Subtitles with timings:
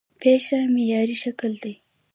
[0.19, 1.73] پښه معیاري شکل دی.